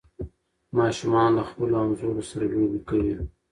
[0.77, 3.13] ماشومان له خپلو همزولو سره لوبې کوي.